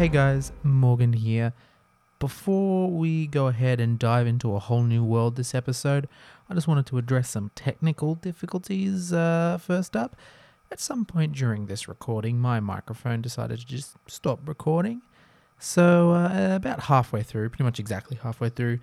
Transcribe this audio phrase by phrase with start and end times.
[0.00, 1.52] Hey guys, Morgan here.
[2.20, 6.08] Before we go ahead and dive into a whole new world this episode,
[6.48, 10.16] I just wanted to address some technical difficulties uh, first up.
[10.72, 15.02] At some point during this recording, my microphone decided to just stop recording.
[15.58, 18.78] So, uh, about halfway through, pretty much exactly halfway through,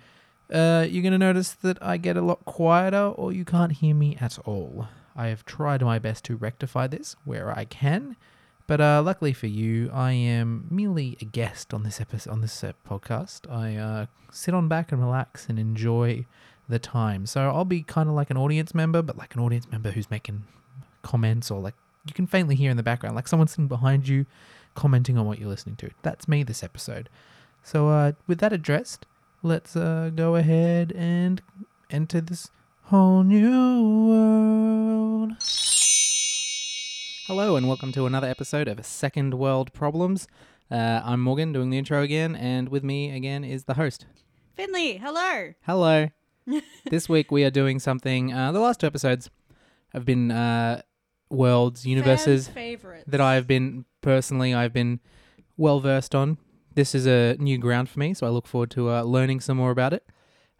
[0.52, 3.96] uh, you're going to notice that I get a lot quieter or you can't hear
[3.96, 4.86] me at all.
[5.16, 8.14] I have tried my best to rectify this where I can,
[8.68, 12.62] but uh, luckily for you, I am merely a guest on this episode, on this
[12.62, 13.50] uh, podcast.
[13.50, 16.26] I uh, sit on back and relax and enjoy
[16.68, 17.24] the time.
[17.24, 20.10] So I'll be kind of like an audience member, but like an audience member who's
[20.10, 20.44] making
[21.00, 21.74] comments or like
[22.06, 24.26] you can faintly hear in the background, like someone sitting behind you
[24.74, 25.90] commenting on what you're listening to.
[26.02, 27.08] That's me this episode.
[27.62, 29.06] So uh, with that addressed,
[29.42, 31.40] let's uh, go ahead and
[31.90, 32.50] enter this
[32.84, 35.32] whole new world.
[37.28, 40.26] Hello and welcome to another episode of Second World Problems.
[40.70, 44.06] Uh, I'm Morgan doing the intro again, and with me again is the host.
[44.56, 45.52] Finley, hello.
[45.60, 46.08] Hello.
[46.90, 48.32] this week we are doing something.
[48.32, 49.28] Uh, the last two episodes
[49.92, 50.80] have been uh,
[51.28, 53.04] worlds, universes favorites.
[53.06, 55.00] that I've been personally I've been
[55.58, 56.38] well versed on.
[56.76, 59.58] This is a new ground for me, so I look forward to uh, learning some
[59.58, 60.06] more about it.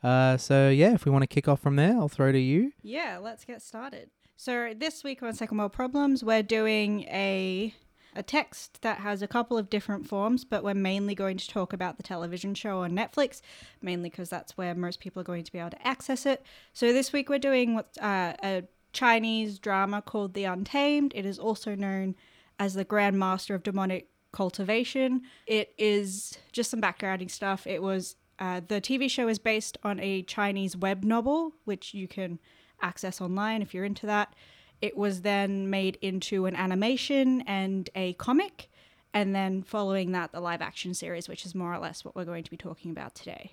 [0.03, 2.73] Uh, so yeah, if we want to kick off from there, I'll throw to you.
[2.83, 4.11] Yeah, let's get started.
[4.41, 7.75] So this week on Second World Problems, we're doing a
[8.15, 11.73] a text that has a couple of different forms, but we're mainly going to talk
[11.73, 13.41] about the television show on Netflix,
[13.83, 16.45] mainly because that's where most people are going to be able to access it.
[16.73, 21.13] So this week we're doing uh, a Chinese drama called The Untamed.
[21.17, 22.15] It is also known
[22.61, 25.23] as the Grand Master of Demonic Cultivation.
[25.49, 27.67] It is just some backgrounding stuff.
[27.67, 32.07] It was uh, the TV show is based on a Chinese web novel, which you
[32.07, 32.39] can
[32.83, 34.35] access online if you're into that.
[34.81, 38.71] It was then made into an animation and a comic,
[39.13, 42.25] and then following that, the live action series, which is more or less what we're
[42.25, 43.53] going to be talking about today.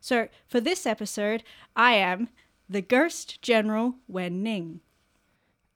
[0.00, 1.42] So, for this episode,
[1.76, 2.28] I am
[2.68, 4.80] the Ghost General Wen Ning.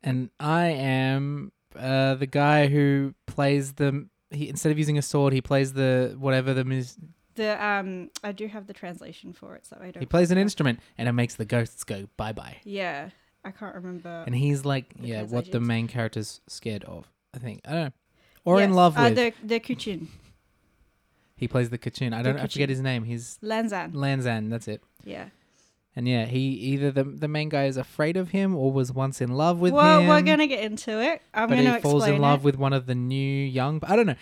[0.03, 4.07] And I am uh, the guy who plays the.
[4.31, 6.65] He, instead of using a sword, he plays the whatever the
[7.37, 10.01] The um, I do have the translation for it, so I don't.
[10.01, 12.57] he plays an instrument, and it makes the ghosts go bye bye.
[12.65, 13.11] Yeah,
[13.45, 14.25] I can't remember.
[14.27, 15.69] And he's like, The yeah, what the translations.
[15.69, 17.09] main character's scared of.
[17.35, 17.93] I think I don't know,
[18.45, 19.15] or in Yes, love uh, with.
[19.17, 20.07] the the Kuchin
[21.37, 22.15] He plays the Kachin.
[22.15, 22.39] I don't.
[22.39, 23.05] I forget his name.
[23.05, 23.93] He's Lanzan.
[23.93, 24.49] Lanzan.
[24.51, 24.83] That's it.
[25.05, 25.27] Yeah.
[25.95, 29.21] And yeah, he either the the main guy is afraid of him or was once
[29.21, 30.09] in love with well, him.
[30.09, 31.23] we're gonna get into it.
[31.35, 32.45] I'm but gonna he falls in love it.
[32.45, 33.81] with one of the new young.
[33.83, 34.15] I don't know.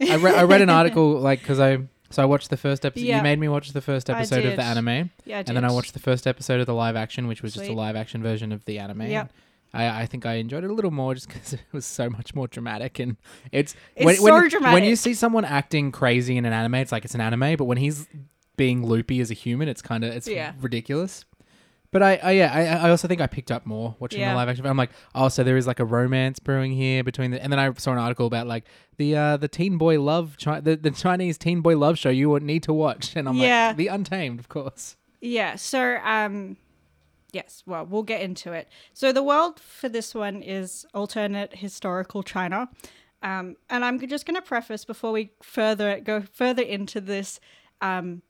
[0.00, 1.78] I, re- I read an article like because I
[2.10, 3.04] so I watched the first episode.
[3.04, 3.18] Yeah.
[3.18, 4.58] You made me watch the first I episode of did.
[4.58, 5.74] the anime, Yeah, I and then I did.
[5.74, 8.52] watched the first episode of the live action, which was just a live action version
[8.52, 9.02] of the anime.
[9.02, 9.32] Yep.
[9.74, 12.34] I, I think I enjoyed it a little more just because it was so much
[12.34, 13.16] more dramatic and
[13.52, 14.84] it's, It's when, so when, dramatic.
[14.84, 17.76] you see someone acting crazy in an anime, it's like it's an anime, but when
[17.78, 18.06] he's
[18.56, 20.52] being loopy as a human, it's kind of it's Yeah.
[20.60, 21.24] ridiculous.
[21.96, 22.52] But I, I yeah,
[22.82, 24.28] I, I also think I picked up more watching Yeah.
[24.32, 24.66] the live action.
[24.66, 27.42] I'm like, oh, so there is like a romance brewing here between the.
[27.42, 28.64] And then I saw an article about like
[28.98, 32.28] the uh, the teen boy love chi- the, the Chinese teen boy love show you
[32.28, 33.68] would need to watch, and I'm Yeah.
[33.68, 34.96] like, the Untamed, of course.
[35.22, 35.56] Yeah.
[35.56, 36.58] So um,
[37.32, 37.62] yes.
[37.64, 38.68] Well, we'll get into it.
[38.92, 42.68] So the world for this one is alternate historical China,
[43.22, 47.40] um, and I'm just gonna preface before we further go further into this,
[47.80, 48.20] um,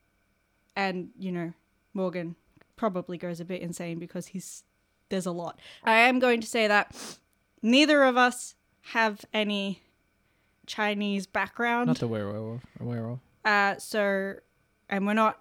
[0.76, 1.52] and you know,
[1.94, 2.36] Morgan
[2.76, 4.62] probably goes a bit insane because he's
[5.08, 5.60] there's a lot.
[5.84, 6.94] I am going to say that
[7.62, 8.54] neither of us
[8.92, 9.82] have any
[10.66, 11.86] Chinese background.
[11.88, 13.18] Not that we're aware of.
[13.44, 14.34] Uh, so,
[14.88, 15.40] and we're not,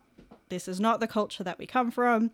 [0.50, 2.30] this is not the culture that we come from.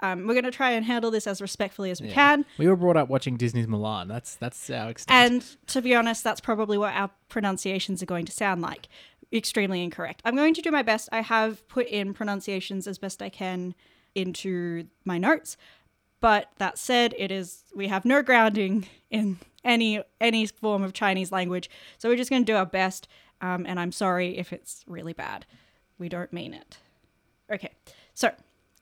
[0.00, 2.14] Um, we're going to try and handle this as respectfully as we Yeah.
[2.14, 2.44] can.
[2.58, 4.08] We were brought up watching Disney's Mulan.
[4.08, 5.14] That's that's our extent.
[5.32, 8.88] And to be honest, that's probably what our pronunciations are going to sound like.
[9.32, 10.20] Extremely incorrect.
[10.24, 11.08] I'm going to do my best.
[11.12, 13.76] I have put in pronunciations as best I can
[14.14, 15.56] into my notes.
[16.20, 21.32] But that said, it is we have no grounding in any any form of Chinese
[21.32, 21.68] language,
[21.98, 23.08] so we're just going to do our best.
[23.40, 25.46] Um, and I'm sorry if it's really bad.
[25.98, 26.78] We don't mean it.
[27.52, 27.70] Okay,
[28.14, 28.30] so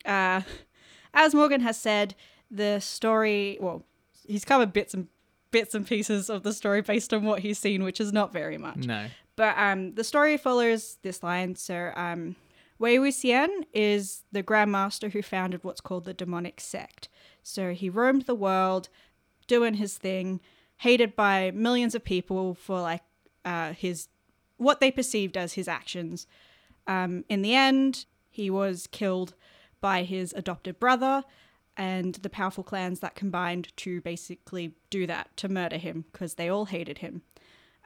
[0.05, 0.43] uh,
[1.15, 2.15] as Morgan has said,
[2.51, 3.57] the story.
[3.61, 3.85] Well,
[4.27, 5.09] he's covered bits and
[5.51, 8.59] bits and pieces of the story based on what he's seen, which is not very
[8.59, 8.87] much.
[8.87, 9.07] no.
[9.37, 11.57] But um, the story follows this line.
[11.57, 12.37] So, um,
[12.81, 17.11] Wei Wuxian is the Grand Master who founded what's called the demonic sect.
[17.43, 18.89] So he roamed the world,
[19.47, 20.41] doing his thing,
[20.79, 23.03] hated by millions of people for like
[23.45, 24.09] uh, his
[24.57, 26.27] what they perceived as his actions.
[26.87, 29.35] Um, in the end, he was killed
[29.83, 31.25] by his adopted brother
[31.77, 36.49] and the powerful clans that combined to basically do that to murder him because they
[36.49, 37.23] all hated him.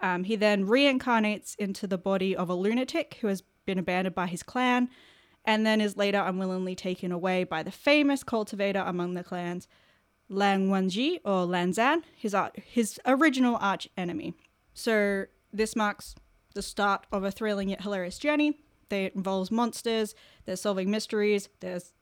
[0.00, 4.26] Um, he then reincarnates into the body of a lunatic who has been abandoned by
[4.26, 4.88] his clan,
[5.44, 9.68] and then is later unwillingly taken away by the famous cultivator among the clans,
[10.28, 14.34] Lang Wenji or Lanzan, his his original arch enemy.
[14.72, 16.14] So this marks
[16.54, 18.58] the start of a thrilling yet hilarious journey.
[18.90, 20.14] That involves monsters.
[20.44, 21.48] they're solving mysteries.
[21.60, 21.94] There's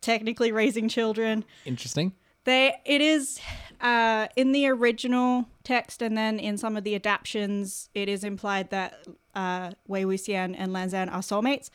[0.00, 1.44] technically raising children.
[1.64, 2.14] Interesting.
[2.44, 3.40] They it is
[3.80, 8.70] uh, in the original text and then in some of the adaptions, it is implied
[8.70, 9.06] that
[9.38, 11.70] uh, Wei Wuxian and Lan Lanzan are soulmates.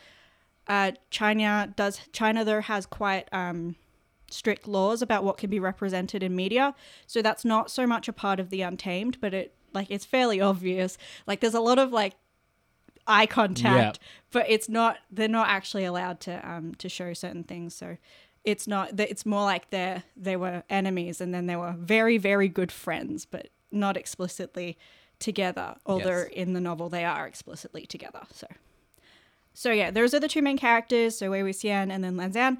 [0.66, 3.76] Uh, China does China though has quite um,
[4.30, 6.74] strict laws about what can be represented in media,
[7.06, 10.40] so that's not so much a part of the Untamed, but it like it's fairly
[10.52, 10.98] obvious.
[11.26, 12.14] Like there's a lot of like
[13.06, 13.98] eye contact,
[14.30, 17.74] but it's not they're not actually allowed to um to show certain things.
[17.74, 17.96] So
[18.44, 22.48] it's not it's more like they they were enemies and then they were very very
[22.48, 24.76] good friends, but not explicitly
[25.18, 25.76] together.
[25.86, 26.28] Although Yes.
[26.32, 28.22] in the novel they are explicitly together.
[28.32, 28.46] So.
[29.56, 32.58] So yeah, those are the two main characters, so Wei Wuxian and then Lanzan.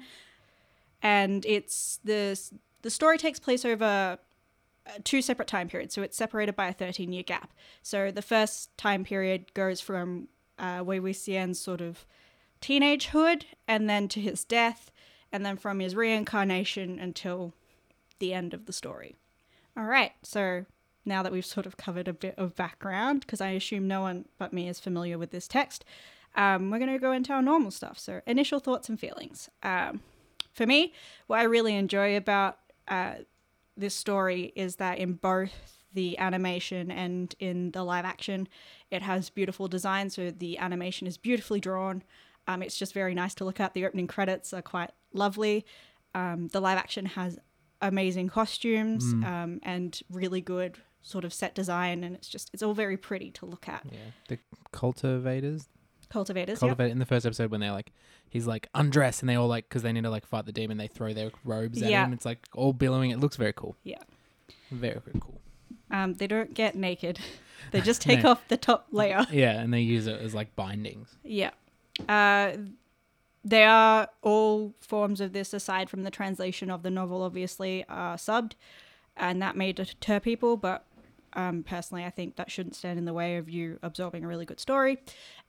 [1.01, 2.39] And it's the
[2.81, 4.17] the story takes place over
[4.87, 7.51] uh, two separate time periods, so it's separated by a 13 year gap.
[7.81, 12.05] So the first time period goes from uh, Wei Wuxian's sort of
[12.61, 14.91] teenagehood and then to his death,
[15.31, 17.53] and then from his reincarnation until
[18.19, 19.15] the end of the story.
[19.77, 20.65] All right, so
[21.05, 24.25] now that we've sort of covered a bit of background, because I assume no one
[24.37, 25.85] but me is familiar with this text,
[26.35, 27.97] um, we're going to go into our normal stuff.
[27.97, 29.49] So, initial thoughts and feelings.
[29.63, 30.01] Um,
[30.53, 30.93] for me,
[31.27, 33.15] what I really enjoy about uh,
[33.77, 38.49] this story is that in both the animation and in the live action,
[38.91, 40.09] it has beautiful design.
[40.09, 42.03] So, the animation is beautifully drawn.
[42.47, 43.73] Um, it's just very nice to look at.
[43.73, 45.65] The opening credits are quite lovely.
[46.13, 47.39] Um, the live action has
[47.81, 52.73] amazing costumes um, and really good sort of set design, and it's just it's all
[52.73, 53.83] very pretty to look at.
[53.91, 53.99] Yeah.
[54.27, 54.39] The
[54.71, 55.67] cultivators.
[56.09, 56.67] Cultivators, yeah.
[56.67, 57.91] Cultivate in the first episode when they're like,
[58.29, 60.77] he's like undressed and they all like because they need to like fight the demon.
[60.77, 62.05] They throw their robes at Yeah.
[62.05, 62.13] him.
[62.13, 63.11] It's like all billowing.
[63.11, 63.75] It looks very cool.
[63.83, 63.97] Yeah.
[64.71, 65.41] Very very cool.
[65.91, 67.19] Um, they don't get naked.
[67.71, 68.31] They just take No.
[68.31, 69.25] off the top layer.
[69.31, 71.15] Yeah, and they use it as like bindings.
[71.23, 71.51] Yeah.
[72.07, 72.57] Uh,
[73.43, 78.17] they are all forms of this, aside from the translation of the novel, obviously, are
[78.17, 78.51] subbed,
[79.17, 80.85] and that may deter people, but
[81.35, 84.45] um, personally, I think that shouldn't stand in the way of you absorbing a really
[84.45, 84.97] good story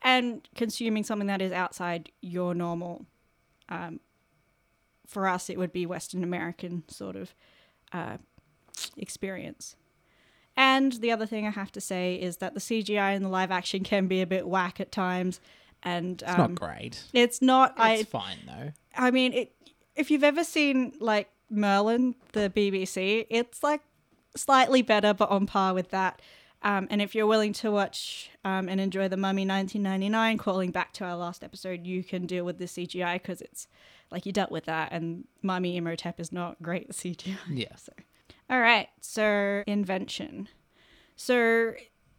[0.02, 3.06] and consuming something that is outside your normal.
[3.68, 4.00] Um,
[5.06, 7.34] for us, it would be Western American sort of
[7.92, 8.16] uh,
[8.96, 9.76] experience.
[10.56, 13.50] And the other thing I have to say is that the CGI and the live
[13.50, 15.40] action can be a bit whack at times,
[15.82, 17.04] and It's um, not great.
[17.12, 17.72] It's not.
[17.72, 18.04] It's I.
[18.04, 18.72] fine though.
[18.96, 19.52] I mean, it.
[19.94, 23.82] If you've ever seen like Merlin, the BBC, it's like
[24.36, 26.20] slightly better, but on par with that.
[26.62, 30.92] Um, and if you're willing to watch um, and enjoy the Mummy 1999, calling back
[30.94, 33.68] to our last episode, you can deal with the CGI because it's
[34.10, 37.36] like you dealt with that, and Mummy Imhotep is not great at CGI.
[37.50, 37.66] Yeah.
[37.76, 37.92] So,
[38.48, 38.88] all right.
[39.00, 40.48] So, invention.
[41.16, 41.72] So,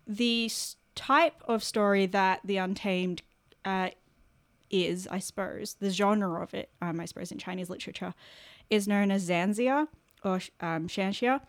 [0.06, 3.22] the s- type of story that The Untamed
[3.66, 3.90] uh,
[4.70, 8.14] is, I suppose, the genre of it, um, I suppose, in Chinese literature,
[8.70, 9.88] is known as Zanxia
[10.24, 11.42] or um, Shanxia.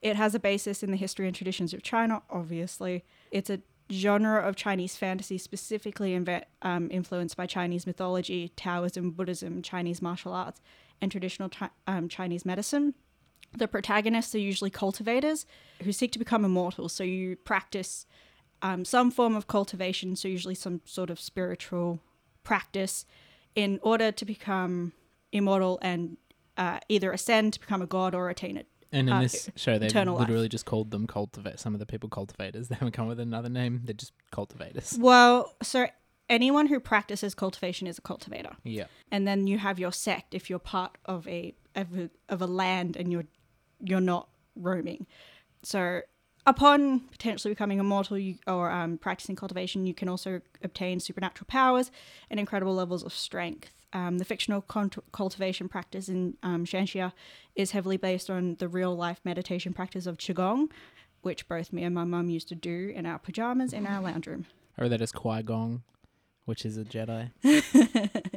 [0.00, 3.04] It has a basis in the history and traditions of China, obviously.
[3.30, 9.62] It's a genre of Chinese fantasy specifically inve- um, influenced by Chinese mythology, Taoism, Buddhism,
[9.62, 10.60] Chinese martial arts,
[11.00, 12.94] and traditional chi- um, Chinese medicine.
[13.56, 15.46] The protagonists are usually cultivators
[15.82, 16.88] who seek to become immortal.
[16.88, 18.06] So you practice
[18.60, 22.00] um, some form of cultivation, so usually some sort of spiritual
[22.44, 23.06] practice,
[23.54, 24.92] in order to become
[25.32, 26.18] immortal and
[26.56, 28.66] uh, either ascend to become a god or attain it.
[28.92, 30.28] And in Uh, this show, they eternal life.
[30.28, 31.60] literally just called them cultivate.
[31.60, 32.68] Some of the people cultivators.
[32.68, 33.82] They haven't come with another name.
[33.84, 34.96] They're just cultivators.
[34.98, 35.88] Well, so
[36.28, 38.56] anyone who practices cultivation is a cultivator.
[38.64, 38.86] Yeah.
[39.10, 42.46] and then you have your sect if you're part of a of a, of a
[42.46, 43.26] land and you're
[43.80, 45.06] you're not roaming.
[45.62, 46.00] So
[46.46, 51.90] upon potentially becoming immortal you, or um, practicing cultivation, you can also obtain supernatural powers
[52.30, 53.72] and incredible levels of strength.
[53.92, 57.12] Um, the fictional con- cultivation practice in um, Shanxia
[57.56, 60.70] is heavily based on the real life meditation practice of Qigong,
[61.22, 64.26] which both me and my mum used to do in our pajamas in our lounge
[64.26, 64.46] room.
[64.76, 65.82] I read that as Qui-Gon,
[66.44, 67.30] which is a Jedi.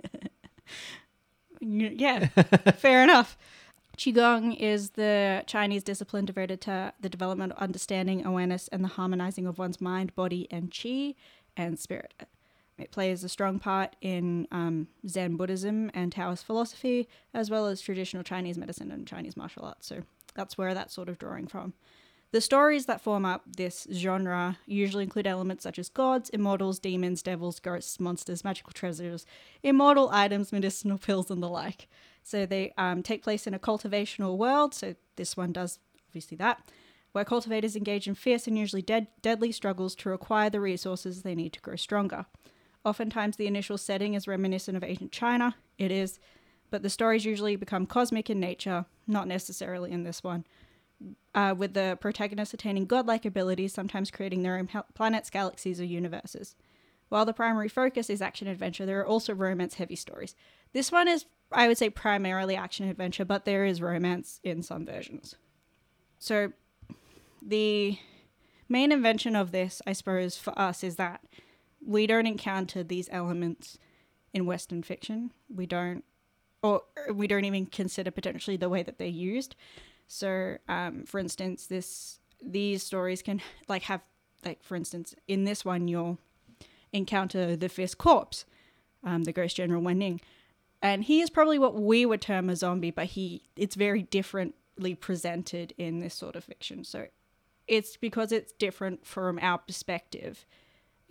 [1.61, 2.25] Yeah,
[2.77, 3.37] fair enough.
[3.97, 9.45] Qigong is the Chinese discipline devoted to the development of understanding, awareness, and the harmonizing
[9.45, 11.15] of one's mind, body, and qi
[11.55, 12.13] and spirit.
[12.81, 17.81] It plays a strong part in um, Zen Buddhism and Taoist philosophy, as well as
[17.81, 19.87] traditional Chinese medicine and Chinese martial arts.
[19.87, 21.73] So that's where that's sort of drawing from.
[22.31, 27.21] The stories that form up this genre usually include elements such as gods, immortals, demons,
[27.21, 29.25] devils, ghosts, monsters, magical treasures,
[29.63, 31.89] immortal items, medicinal pills, and the like.
[32.23, 34.73] So they um, take place in a cultivational world.
[34.73, 36.61] So this one does obviously that,
[37.11, 41.35] where cultivators engage in fierce and usually dead, deadly struggles to acquire the resources they
[41.35, 42.25] need to grow stronger.
[42.83, 45.55] Oftentimes, the initial setting is reminiscent of ancient China.
[45.77, 46.19] It is,
[46.69, 50.45] but the stories usually become cosmic in nature, not necessarily in this one.
[51.33, 56.55] Uh, with the protagonists attaining godlike abilities, sometimes creating their own planets, galaxies, or universes.
[57.09, 60.35] While the primary focus is action adventure, there are also romance heavy stories.
[60.73, 64.85] This one is, I would say, primarily action adventure, but there is romance in some
[64.85, 65.35] versions.
[66.19, 66.53] So,
[67.41, 67.97] the
[68.69, 71.21] main invention of this, I suppose, for us is that
[71.85, 73.77] we don't encounter these elements
[74.33, 75.31] in Western fiction.
[75.53, 76.03] We don't,
[76.61, 76.83] or
[77.13, 79.55] we don't even consider potentially the way that they're used.
[80.07, 84.01] So, um, for instance, this these stories can like have
[84.43, 86.17] like for instance in this one you'll
[86.91, 88.45] encounter the fierce corpse,
[89.03, 90.19] um, the ghost general Wen
[90.81, 94.95] and he is probably what we would term a zombie, but he it's very differently
[94.95, 96.83] presented in this sort of fiction.
[96.83, 97.07] So,
[97.67, 100.45] it's because it's different from our perspective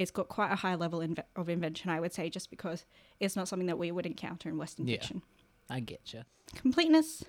[0.01, 2.87] it's got quite a high level inve- of invention, I would say, just because
[3.21, 4.97] it's not something that we would encounter in Western Yeah.
[4.97, 5.23] fiction.
[5.69, 6.23] I get you.
[6.57, 7.23] Completeness.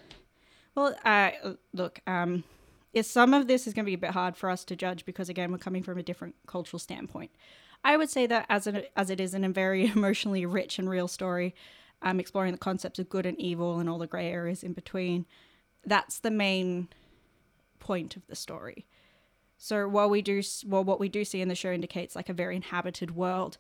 [0.74, 1.32] Well, uh,
[1.74, 2.44] look, um,
[2.94, 5.06] is some of this is going to be a bit hard for us to judge
[5.06, 7.32] because again, we're coming from a different cultural standpoint.
[7.84, 10.90] I would say that as an, as it is in a very emotionally rich and
[10.90, 11.54] real story,
[12.02, 15.26] um, exploring the concepts of good and evil and all the grey areas in between,
[15.86, 16.88] that's the main
[17.80, 18.86] point of the story.
[19.64, 22.34] So while we do, well, what we do see in the show indicates like a
[22.34, 23.60] very inhabited world.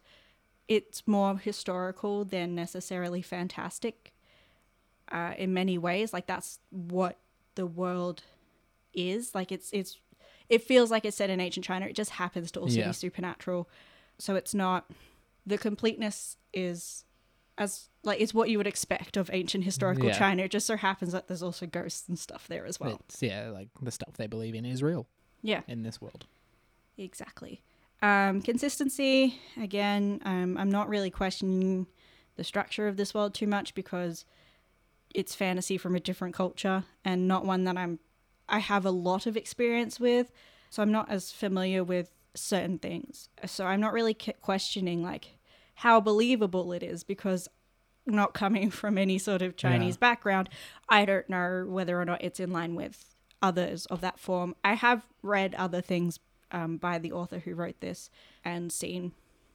[0.67, 4.12] It's more historical than necessarily fantastic.
[5.12, 7.20] Uh, in many ways, like that's what
[7.53, 8.24] the world
[8.96, 9.36] is.
[9.36, 10.00] Like it's it's
[10.50, 11.86] it feels like it's set in ancient China.
[11.86, 12.88] It just happens to also Yeah.
[12.88, 13.70] be supernatural.
[14.17, 14.89] So it's not
[15.46, 17.05] the completeness is
[17.60, 20.17] as like it's what you would expect of ancient historical Yeah.
[20.17, 20.43] China.
[20.43, 23.00] It just so happens that there's also ghosts and stuff there as well.
[23.08, 25.05] It's, yeah, like the stuff they believe in is real
[25.41, 25.62] Yeah.
[25.67, 26.25] in this world.
[26.98, 27.62] Exactly.
[28.01, 31.88] Um, consistency, again, um, I'm not really questioning
[32.36, 34.25] the structure of this world too much because
[35.13, 38.00] it's fantasy from a different culture and not one that I'm
[38.50, 40.31] I have a lot of experience with.
[40.69, 43.29] So I'm not as familiar with certain things.
[43.45, 45.38] So I'm not really questioning like
[45.75, 47.48] how believable it is because
[48.05, 50.50] not coming from any sort of Chinese background,
[50.89, 53.10] I don't know whether or not it's in line with
[53.41, 54.55] others of that form.
[54.63, 56.19] I have read other things
[56.51, 58.10] um, by the author who wrote this
[58.43, 59.13] and seen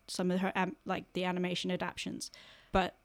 [0.09, 2.31] some of her um, like the animation adaptations,
[2.73, 2.97] but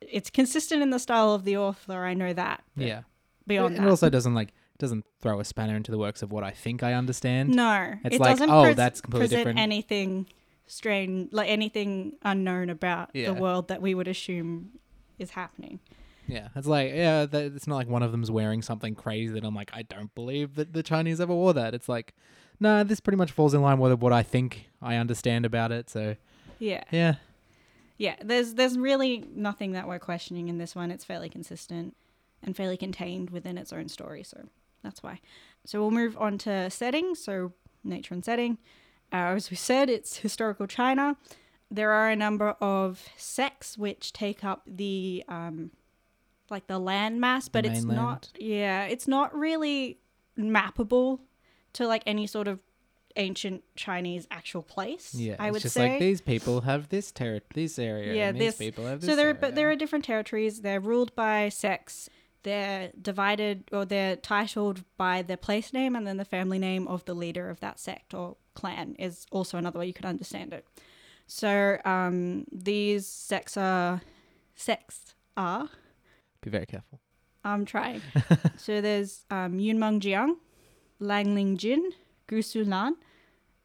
[0.00, 2.04] it's consistent in the style of the author.
[2.04, 2.62] I know that.
[2.76, 3.02] Yeah.
[3.46, 6.44] Beyond it that, also doesn't like doesn't throw a spanner into the works of what
[6.44, 7.48] I think I understand.
[7.50, 9.58] no, It's it like, doesn't oh, pres- that's completely present different.
[9.58, 10.26] anything
[10.66, 13.32] strange, like anything unknown about Yeah.
[13.32, 14.72] the world that we would assume
[15.18, 15.80] is happening.
[16.28, 19.44] Yeah, it's like yeah, that, it's not like one of them's wearing something crazy that
[19.44, 21.74] I'm like I don't believe that the Chinese ever wore that.
[21.74, 22.14] It's like,
[22.58, 25.88] no, this pretty much falls in line with what I think I understand about it.
[25.88, 26.16] So
[26.58, 26.82] Yeah.
[26.90, 27.14] yeah,
[27.98, 30.90] Yeah, there's there's really nothing that we're questioning in this one.
[30.90, 31.96] It's fairly consistent
[32.42, 34.48] and fairly contained within its own story, so
[34.82, 35.20] that's why.
[35.64, 37.14] So we'll move on to setting.
[37.14, 37.52] So
[37.84, 38.58] nature and setting.
[39.12, 41.16] Uh, as we said, it's historical China.
[41.70, 45.70] There are a number of sects which take up the um,
[46.50, 48.30] like the land mass, but it's not.
[48.38, 49.98] Yeah, it's not really
[50.38, 51.20] mappable
[51.74, 52.60] to like any sort of
[53.16, 55.14] ancient Chinese actual place.
[55.14, 55.36] yeah.
[55.38, 58.14] I it's would just say like these people have this ter- this area.
[58.14, 59.08] Yeah, and these this- people have this.
[59.08, 59.38] so there, area.
[59.40, 60.60] but there are different territories.
[60.60, 62.08] They're ruled by sex.
[62.42, 67.04] They're divided or they're titled by their place name and then the family name of
[67.04, 70.64] the leader of that sect or clan is also another way you could understand it.
[71.26, 74.00] So um, these sects are
[74.54, 75.70] sects are.
[76.46, 77.00] Be very careful.
[77.42, 78.02] I'm trying.
[78.56, 80.36] so there's um, Yunmeng Jiang,
[81.00, 81.90] Langling Jin,
[82.28, 82.94] Gusu Lan,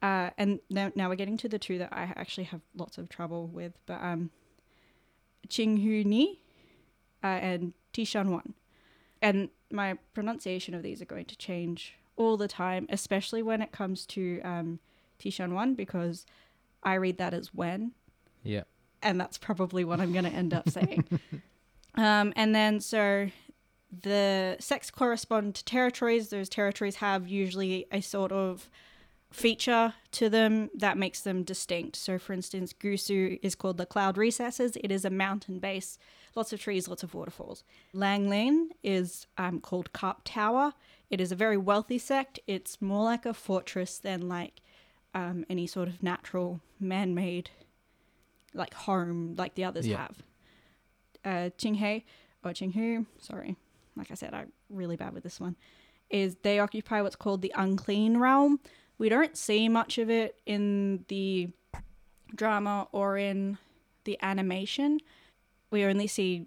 [0.02, 3.08] uh, and now, now we're getting to the two that I actually have lots of
[3.08, 4.30] trouble with, but um,
[5.48, 6.40] Qing Hu Ni
[7.22, 8.54] uh, and Tishan Wan.
[9.22, 13.70] And my pronunciation of these are going to change all the time, especially when it
[13.70, 14.80] comes to um,
[15.20, 16.26] Tishan Wan, because
[16.82, 17.92] I read that as when,
[18.42, 18.64] Yeah.
[19.04, 21.04] and that's probably what I'm going to end up saying.
[21.96, 23.28] um, and then so
[24.02, 26.30] the sex correspond to territories.
[26.30, 28.70] Those territories have usually a sort of
[29.30, 31.96] feature to them that makes them distinct.
[31.96, 34.76] So, for instance, Gusu is called the Cloud Recesses.
[34.82, 35.98] It is a mountain base,
[36.34, 37.64] lots of trees, lots of waterfalls.
[37.94, 40.72] Langlin is um, called Carp Tower.
[41.10, 42.40] It is a very wealthy sect.
[42.46, 44.60] It's more like a fortress than like
[45.14, 47.50] um, any sort of natural, man-made,
[48.54, 49.98] like home like the others Yeah.
[49.98, 50.22] have.
[51.24, 52.04] Uh, Qinghai
[52.44, 53.56] or Qinghu, sorry,
[53.96, 55.56] like I said, I'm really bad with this one.
[56.10, 58.60] Is they occupy what's called the unclean realm.
[58.98, 61.50] We don't see much of it in the
[62.34, 63.58] drama or in
[64.04, 65.00] the animation.
[65.70, 66.46] We only see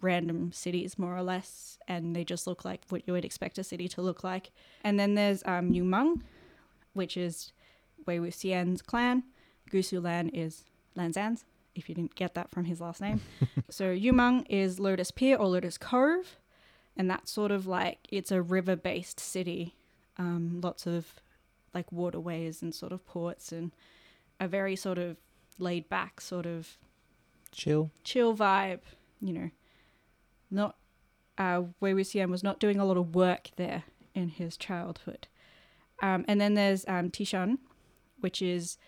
[0.00, 3.64] random cities more or less, and they just look like what you would expect a
[3.64, 4.52] city to look like.
[4.82, 6.20] And then there's um, Yumeng,
[6.92, 7.52] which is
[8.06, 9.24] Wei Wuxian's clan.
[9.70, 11.44] Gusu Lan is Lan Lanzan's,
[11.74, 13.20] if you didn't get that from his last name.
[13.70, 16.36] so Yumeng is Lotus Pier or Lotus Cove,
[16.96, 19.74] and that's sort of like it's a river-based city.
[20.16, 21.14] Um, lots of
[21.72, 23.72] like waterways and sort of ports and
[24.38, 25.16] a very sort of
[25.58, 26.78] laid back sort of
[27.50, 27.90] Chill.
[28.02, 28.80] chill vibe,
[29.20, 29.50] you know.
[30.50, 30.76] Not
[31.36, 35.26] uh Wei Wuxian was not doing a lot of work there in his childhood.
[36.02, 37.58] Um, and then there's um, Tishan,
[38.20, 38.78] which is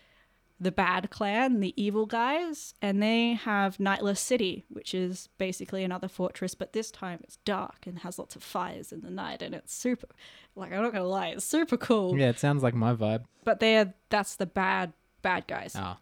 [0.59, 6.07] the bad clan, the evil guys, and they have Nightless City, which is basically another
[6.07, 9.53] fortress, but this time it's dark and has lots of fires in the night, and
[9.53, 10.07] it's super,
[10.55, 12.17] like I'm not gonna lie, it's super cool.
[12.17, 13.25] Yeah, it sounds like my vibe.
[13.43, 15.73] But they're that's the bad bad guys.
[15.77, 15.97] Ah,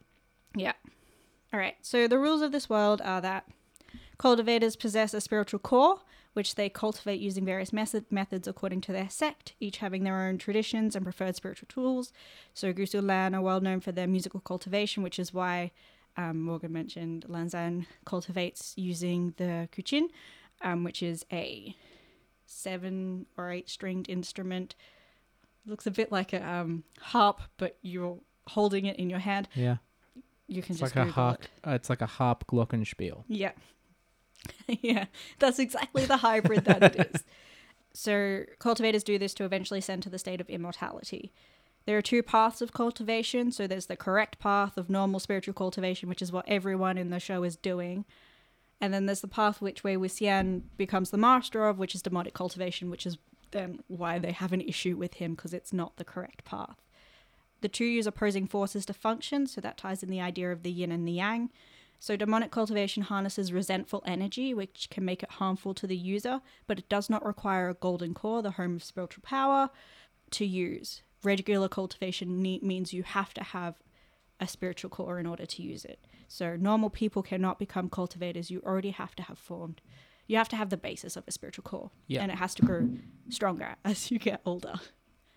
[0.55, 0.73] Yeah.
[1.53, 1.75] All right.
[1.81, 3.47] So the rules of this world are that
[4.17, 5.99] cultivators possess a spiritual core,
[6.35, 10.37] which they cultivate using various method- methods according to their sect, each having their own
[10.37, 12.11] traditions and preferred spiritual tools.
[12.53, 15.71] So Gusu Lan are well known for their musical cultivation, which is why
[16.17, 20.07] um, Morgan mentioned Lanzan cultivates using the guqin,
[20.61, 21.75] um, which is a
[22.45, 24.75] seven or eight stringed instrument.
[25.65, 29.47] Looks a bit like a um, harp, but you're holding it in your hand.
[29.55, 29.77] yeah.
[30.47, 31.41] You can It's just like a harp.
[31.41, 31.49] it.
[31.67, 33.23] Uh, it's like a harp glockenspiel.
[33.27, 33.53] Yeah.
[34.67, 35.05] yeah,
[35.39, 37.23] that's exactly the hybrid that it is.
[37.97, 41.31] So, cultivators do this to eventually send to the state of immortality.
[41.85, 43.53] There are two paths of cultivation.
[43.53, 47.21] So, there's the correct path of normal spiritual cultivation, which is what everyone in the
[47.21, 48.03] show is doing.
[48.81, 52.33] And then there's the path which Wei Wuxian becomes the master of, which is demonic
[52.33, 53.17] cultivation, which is
[53.51, 56.81] then why they have an issue with him because it's not the correct path.
[57.61, 60.71] The two use opposing forces to function, so that ties in the idea of the
[60.71, 61.49] yin and the yang.
[61.99, 66.77] So, demonic cultivation harnesses resentful energy, which can make it harmful to the user, but
[66.79, 69.69] it does not require a golden core, the home of spiritual power,
[70.31, 71.01] to use.
[71.23, 73.75] Regular cultivation ne- means you have to have
[74.39, 76.05] a spiritual core in order to use it.
[76.27, 79.81] So, normal people cannot become cultivators, you already have to have formed.
[80.27, 82.21] You have to have the basis of a spiritual core, Yeah.
[82.23, 82.89] and it has to grow
[83.29, 84.75] stronger as you get older.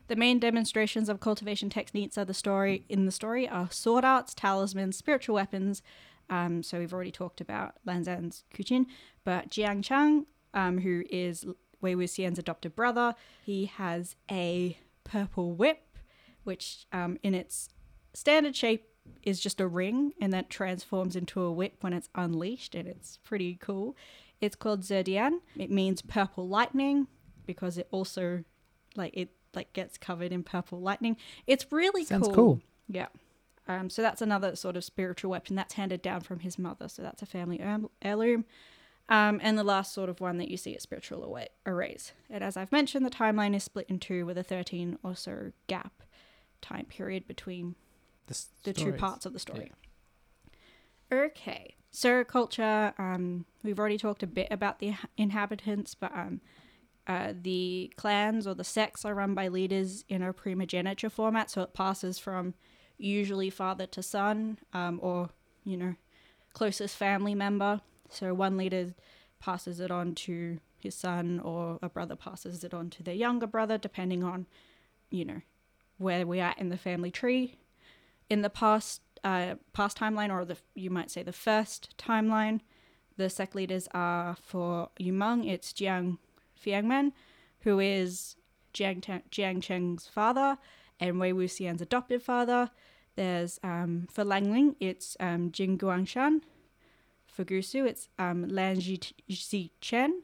[0.09, 4.33] The main demonstrations of cultivation techniques are the story in the story are sword arts,
[4.35, 5.83] talismans, spiritual weapons.
[6.31, 8.87] Um, so we've already talked about Lanzan's guqin,
[9.25, 11.47] but Jiang Chang, um, who is
[11.81, 13.15] Wei Wuxian's adopted brother,
[13.45, 15.97] he has a purple whip,
[16.45, 17.69] which um, in its
[18.15, 18.85] standard shape
[19.23, 23.19] is just a ring and that transforms into a whip when it's unleashed, and it's
[23.25, 23.97] pretty cool.
[24.41, 25.41] It's called Zerdian.
[25.57, 27.09] It means purple lightning
[27.47, 28.45] because it also
[28.97, 31.17] like it like gets covered in purple lightning.
[31.47, 32.35] It's really Sounds cool.
[32.35, 32.61] cool.
[32.89, 33.07] Yeah.
[33.69, 36.89] Um, so that's another sort of spiritual weapon that's handed down from his mother.
[36.89, 37.61] So that's a family
[38.03, 38.47] heirloom.
[39.11, 42.13] Um, and the last sort of one that you see is spiritual array- arrays.
[42.29, 45.53] And as I've mentioned, the timeline is split in two with a 13 or so
[45.67, 46.03] gap
[46.61, 47.75] time period between
[48.27, 49.73] The, the two parts of the story.
[51.11, 52.93] Okay, so culture.
[52.99, 56.43] Um, we've already talked a bit about the inhabitants, but um,
[57.07, 61.63] uh, the clans or the sects are run by leaders in a primogeniture format, so
[61.63, 62.53] it passes from
[62.99, 65.31] usually father to son, um, or
[65.65, 65.95] you know,
[66.53, 67.81] closest family member.
[68.11, 68.95] So one leader
[69.41, 73.47] passes it on to his son, or a brother passes it on to their younger
[73.47, 74.47] brother, depending on,
[75.11, 75.41] you know,
[75.99, 77.57] where we are in the family tree.
[78.31, 82.61] In the past, uh, past timeline, or the you might say the first timeline,
[83.17, 86.19] the sect leaders are for Yumeng, it's Jiang
[86.65, 87.13] Fengmian,
[87.61, 88.37] who is
[88.73, 90.59] Jiang, Jiang Cheng's father
[91.01, 92.71] and Wei Wuxian's adopted father.
[93.17, 96.41] There's um, for Langling, it's um, Jing Guangshan.
[97.27, 100.23] For Gusu, it's um, Lan Ji Chen.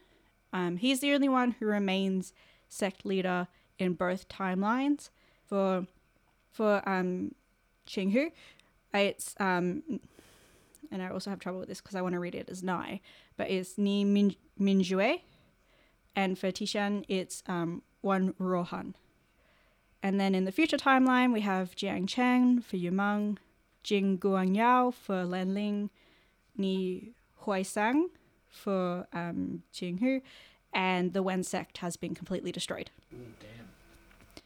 [0.53, 2.33] Um, he's the only one who remains
[2.69, 5.11] sect leader in both timelines.
[5.47, 5.87] For
[6.51, 7.35] for um,
[7.87, 8.31] Qinghu,
[8.93, 9.83] it's um,
[10.91, 13.01] and I also have trouble with this because I want to read it as Nai,
[13.37, 15.21] but it's Ni Min Minjue,
[16.15, 18.95] and for Tishan it's um, Wen Rohan.
[20.05, 23.39] And then in the future timeline, we have Jiang Chen for Yumeng,
[23.83, 25.89] Jing Guangyao for Lanling,
[26.59, 27.15] Ni
[27.45, 28.11] Huaisang
[28.51, 30.21] for um, Jinghu,
[30.75, 32.91] and the Wen sect has been completely destroyed.
[33.15, 34.43] Ooh, damn.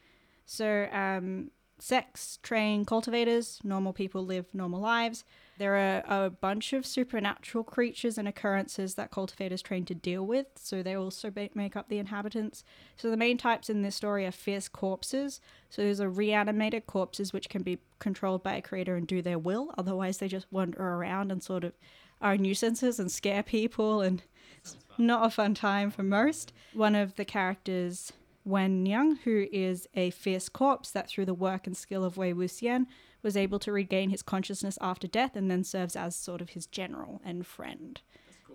[0.47, 5.25] So, um, sex train cultivators, normal people live normal lives.
[5.59, 10.47] There are a bunch of supernatural creatures and occurrences that cultivators train to deal with,
[10.55, 12.63] so they also make up the inhabitants.
[12.97, 15.41] So, the main types in this story are fierce corpses.
[15.69, 19.39] So, those are reanimated corpses which can be controlled by a creator and do their
[19.39, 21.73] will, otherwise, they just wander around and sort of
[22.21, 24.23] are nuisances and scare people, and
[24.59, 26.53] it's not a fun time for most.
[26.73, 28.13] One of the characters
[28.45, 32.33] Wen Yang, who is a fierce corpse that through the work and skill of Wei
[32.33, 32.87] Wuxian
[33.23, 36.67] was able to regain his consciousness after death and then serves as sort of his
[36.67, 38.01] general and friend.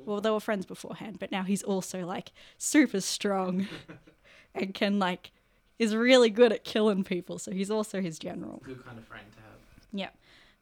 [0.05, 3.67] Well, they were friends beforehand, but now he's also like super strong
[4.55, 5.31] and can like
[5.79, 8.61] is really good at killing people, so he's also his general.
[8.63, 9.59] Good kind of friend to have.
[9.91, 10.09] Yeah.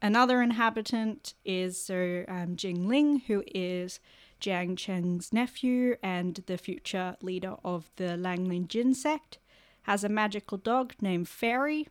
[0.01, 3.99] Another inhabitant is so um, Jing Ling, who is
[4.41, 9.37] Jiang Cheng's nephew and the future leader of the Langlin Jin sect,
[9.83, 11.87] has a magical dog named Fairy.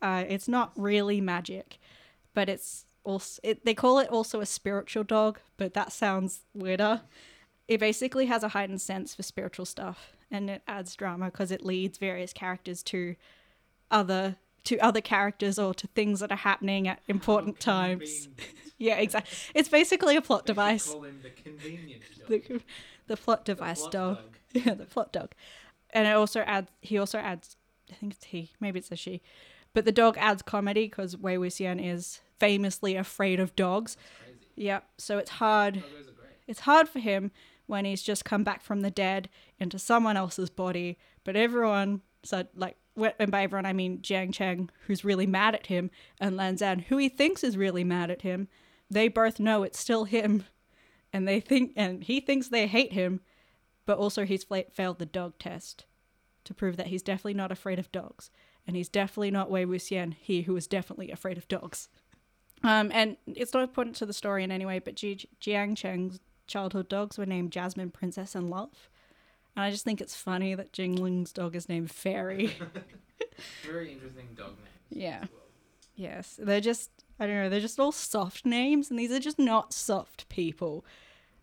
[0.00, 1.78] Uh, it's not really magic,
[2.34, 7.02] but it's also it, they call it also a spiritual dog, but that sounds weirder.
[7.66, 11.64] It basically has a heightened sense for spiritual stuff, and it adds drama because it
[11.64, 13.16] leads various characters to
[13.90, 18.28] other to other characters or to things that are happening at important times.
[18.80, 19.36] Yeah, exactly.
[19.54, 20.92] It's basically a plot device.
[20.92, 22.28] Call him the convenient dog.
[22.28, 22.60] The,
[23.08, 24.16] the plot device plot dog.
[24.16, 24.24] dog.
[24.66, 25.32] Yeah, the plot dog.
[25.90, 26.70] And it also adds.
[26.80, 27.56] He also adds.
[27.90, 28.52] I think it's he.
[28.60, 29.20] Maybe it's a she.
[29.78, 33.96] But the dog adds comedy because Wei Wuxian is famously afraid of dogs.
[34.24, 34.38] Crazy.
[34.56, 34.88] Yep.
[34.98, 35.74] So it's hard.
[35.74, 36.32] Doggos are great.
[36.48, 37.30] It's hard for him
[37.68, 39.28] when he's just come back from the dead
[39.60, 40.98] into someone else's body.
[41.22, 42.76] But everyone, so like,
[43.20, 46.86] and by everyone I mean Jiang Cheng, who's really mad at him, and Lan Zhan,
[46.86, 48.48] who he thinks is really mad at him.
[48.90, 50.42] They both know it's still him,
[51.12, 53.20] and they think, and he thinks they hate him,
[53.86, 55.84] but also he's fla- failed the dog test
[56.42, 58.32] to prove that he's definitely not afraid of dogs,
[58.68, 61.88] and he's definitely not Wei Wuxian, he who is definitely afraid of dogs.
[62.62, 66.20] Um, and it's not important to the story in any way, but Ji- Jiang Cheng's
[66.46, 68.90] childhood dogs were named Jasmine, Princess, and Love.
[69.56, 72.56] And I just think it's funny that Jingling's dog is named Fairy.
[73.64, 74.68] Very interesting dog names.
[74.90, 75.20] Yeah.
[75.20, 75.46] well.
[75.96, 79.38] yes, they're just, I don't know, they're just all soft names, and these are just
[79.38, 80.84] not soft people.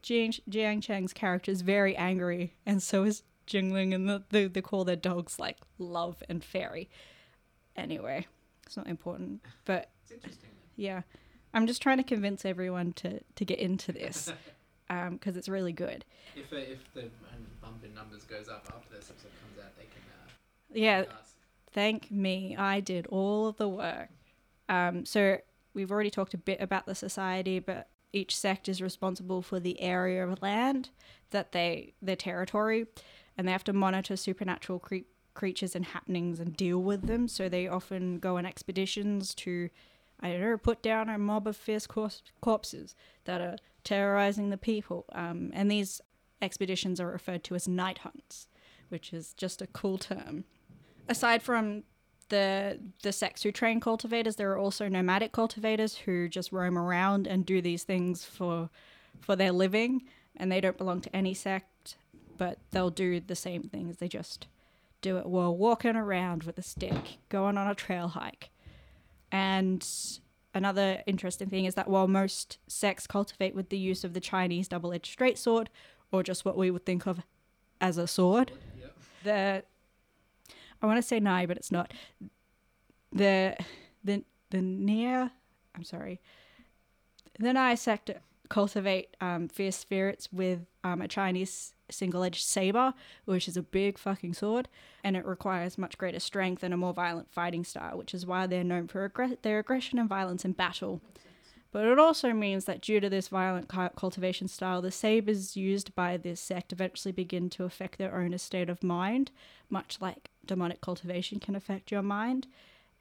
[0.04, 4.62] Jiang, Jiang Cheng's character is very angry, and so is Jingling, and the, the, they
[4.62, 6.88] call their dogs like Love and Fairy.
[7.76, 8.26] Anyway,
[8.66, 10.50] it's not important, but It's interesting.
[10.76, 11.02] yeah,
[11.54, 14.32] I'm just trying to convince everyone to, to get into this
[15.10, 16.06] because it's really good.
[16.36, 17.10] If uh, if the um,
[17.62, 20.02] bump in numbers goes up after this episode comes out, they can.
[20.14, 20.30] Uh,
[20.74, 21.04] Yeah,
[21.72, 22.56] thank me.
[22.58, 24.10] I did all of the work.
[24.70, 25.38] Um, so
[25.74, 29.80] we've already talked a bit about the society, but each sect is responsible for the
[29.82, 30.90] area of land
[31.32, 32.86] that they their territory,
[33.38, 35.00] and they have to monitor supernatural cre-
[35.36, 37.28] creatures and happenings and deal with them.
[37.28, 39.70] So they often go on expeditions to,
[40.20, 42.96] I don't know, put down a mob of fierce corpse- corpses
[43.26, 45.06] that are terrorizing the people.
[45.12, 46.02] Um, and these
[46.42, 48.48] expeditions are referred to as night hunts,
[48.90, 50.46] which is just a cool term
[51.08, 51.84] aside from
[52.30, 57.28] the the sects who train cultivators, there are also nomadic cultivators who just roam around
[57.28, 58.70] and do these things for
[59.20, 60.04] for their living,
[60.36, 61.98] and they don't belong to any sect,
[62.38, 63.98] but they'll do the same things.
[63.98, 64.48] They just
[65.06, 68.50] do it while walking around with a stick, going on a trail hike.
[69.32, 69.88] And
[70.54, 74.68] another interesting thing is that while most sects cultivate with the use of the Chinese
[74.68, 75.70] double-edged straight sword,
[76.12, 77.20] or just what we would think of
[77.80, 78.98] as a sword, Yep.
[79.24, 79.64] the
[80.82, 81.94] I want to say nigh, but it's not.
[83.12, 83.56] The
[84.04, 85.32] the the near
[85.76, 86.20] I'm sorry.
[87.40, 88.10] The Nai sect
[88.50, 92.94] cultivate um, fierce spirits with um, a Chinese single-edged saber,
[93.26, 94.68] which is a big fucking sword,
[95.04, 98.48] and it requires much greater strength and a more violent fighting style, which is why
[98.48, 101.02] they're known for their aggression and violence in battle.
[101.72, 106.16] But it also means that due to this violent cultivation style, the sabers used by
[106.16, 109.32] this sect eventually begin to affect their owner's state of mind,
[109.70, 112.48] much like demonic cultivation can affect your mind.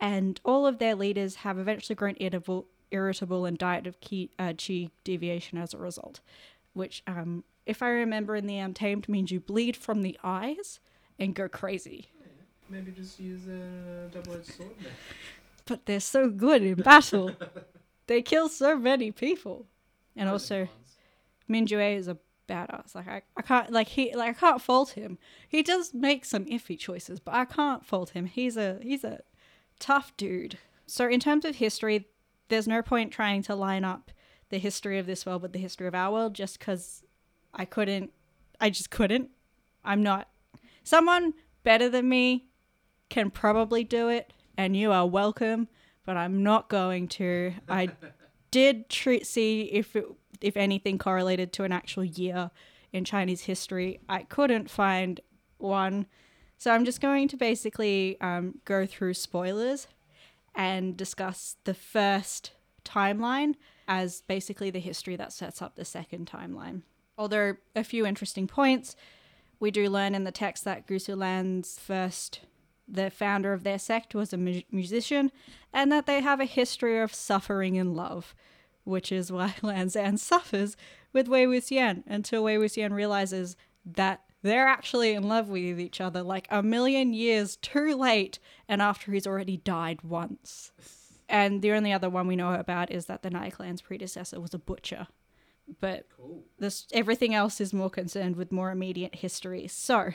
[0.01, 4.55] And all of their leaders have eventually grown irritable, irritable and died of ki, uh,
[4.55, 6.19] chi deviation as a result,
[6.73, 10.81] which, um, if I remember in the Untamed, means you bleed from the eyes
[11.19, 12.11] and go crazy.
[12.69, 14.93] Maybe just use a double-edged sword then.
[15.67, 17.31] But they're so good in battle.
[18.07, 19.65] they kill so many people.
[20.15, 20.69] And also,
[21.49, 22.95] Minjue is a badass.
[22.95, 25.19] Like I, I can't like he like I can't fault him.
[25.49, 28.27] He does make some iffy choices, but I can't fault him.
[28.27, 29.21] He's a he's a
[29.79, 30.59] tough dude.
[30.87, 32.09] So, in terms of history,
[32.49, 34.11] there's no point trying to line up
[34.51, 37.04] the history of this world with the history of our world just because
[37.55, 38.13] I couldn't.
[38.61, 39.31] I just couldn't.
[39.85, 40.29] I'm not.
[40.83, 42.47] Someone better than me
[43.09, 45.69] can probably do it, and you are welcome,
[46.05, 47.55] but I'm not going to.
[47.69, 47.91] I
[48.51, 50.07] did tr- see if it,
[50.41, 52.51] if anything correlated to an actual year
[52.93, 54.01] in Chinese history.
[54.09, 55.21] I couldn't find
[55.59, 56.07] one.
[56.57, 59.89] So I'm just going to basically um, go through spoilers
[60.55, 62.53] and discuss the first
[62.85, 63.55] timeline
[63.89, 66.83] as basically the history that sets up the second timeline.
[67.17, 68.97] Although a few interesting points,
[69.61, 72.41] we do learn in the text that Gusulan's first,
[72.89, 75.31] the founder of their sect, was a mu- musician,
[75.73, 78.35] and that they have a history of suffering in love,
[78.85, 80.77] which is why Lanzan suffers
[81.13, 86.23] with Wei Wuxian until Wei Wuxian realizes that they're actually in love with each other
[86.23, 90.73] like a million years too late and after he's already died once.
[91.27, 94.53] And the only other one we know about is that the Nie Clan's predecessor was
[94.53, 95.07] a butcher.
[95.81, 96.07] But
[96.59, 99.67] this everything else is more concerned with more immediate history.
[99.69, 100.13] So,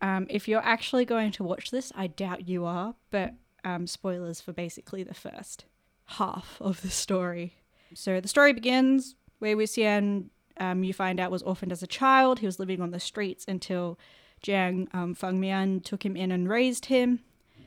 [0.00, 3.34] um, if you're actually going to watch this, I doubt you are, but
[3.64, 5.64] um, spoilers for basically the first
[6.04, 7.54] half of the story.
[7.94, 10.26] So the story begins Wei Wuxian,
[10.58, 12.38] um, you find out, was orphaned as a child.
[12.38, 13.98] He was living on the streets until
[14.42, 17.20] Jiang um, Fengmian took him in and raised him.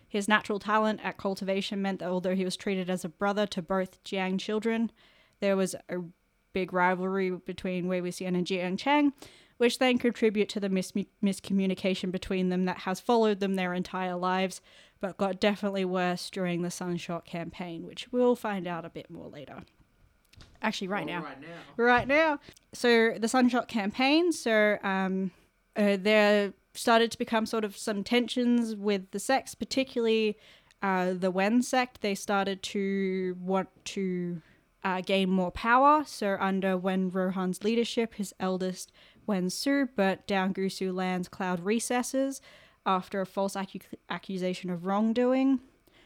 [0.07, 3.61] His natural talent at cultivation meant that although he was treated as a brother to
[3.61, 4.91] both Jiang children,
[5.39, 5.99] there was a
[6.53, 9.13] big rivalry between Wei Wuxian and Jiang Cheng,
[9.57, 14.15] which then contribute to the mis- miscommunication between them that has followed them their entire
[14.15, 14.61] lives,
[15.01, 19.27] but got definitely worse during the Sunshot campaign, which we'll find out a bit more
[19.27, 19.63] later.
[20.61, 21.23] Actually, right now.
[21.23, 21.83] Right now.
[21.83, 22.39] Right now.
[22.73, 24.31] So the Sunshot campaign.
[24.31, 25.31] So um,
[25.75, 30.37] uh, there started to become sort of some tensions with the sects, particularly
[30.81, 32.01] uh, the Wen sect.
[32.01, 34.41] They started to want to
[34.83, 36.03] uh, gain more power.
[36.05, 38.91] So under Wen Rohan's leadership, his eldest
[39.27, 42.41] Wen Su burnt down Gusu Lan's cloud recesses
[42.85, 45.59] after a false accu- accusation of wrongdoing.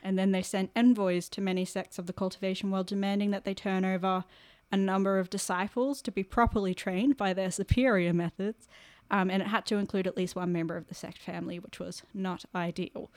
[0.03, 3.53] And then they sent envoys to many sects of the cultivation world demanding that they
[3.53, 4.25] turn over
[4.71, 8.67] a number of disciples to be properly trained by their superior methods.
[9.11, 11.79] Um, and it had to include at least one member of the sect family, which
[11.79, 13.11] was not ideal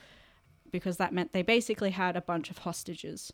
[0.71, 3.31] because that meant they basically had a bunch of hostages.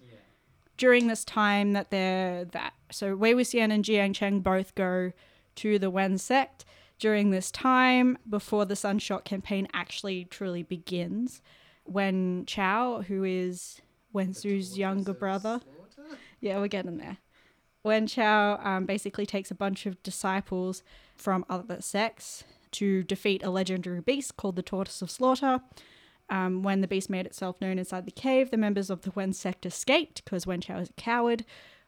[0.77, 5.11] During this time that they're that so Wei Wuxian and Jiang Cheng both go
[5.55, 6.65] to the Wen sect
[6.99, 11.41] during this time before the Sunshot campaign actually truly begins
[11.85, 13.81] Wen Chao, who is
[14.13, 15.59] Wen Su's younger brother,
[16.39, 17.17] yeah, we're getting there.
[17.83, 20.83] Wen Chao um, basically takes a bunch of disciples
[21.15, 25.61] from other sects to defeat a legendary beast called the Tortoise of Slaughter.
[26.29, 29.33] Um, when the beast made itself known inside the cave, the members of the Wen
[29.33, 31.45] sect escaped because Wen Chao is a coward,